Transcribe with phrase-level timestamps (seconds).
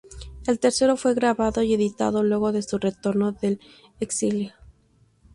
[0.47, 3.59] El tercero fue grabado y editado luego de su retorno del
[3.99, 4.51] exilio.